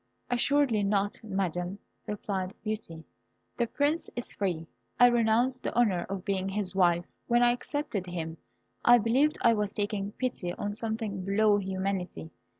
[0.31, 3.03] "Assuredly not, Madam," replied Beauty.
[3.57, 4.65] "The Prince is free.
[4.99, 7.05] I renounce the honour of being his wife.
[7.27, 8.37] When I accepted him,
[8.83, 12.31] I believed I was taking pity on something below humanity.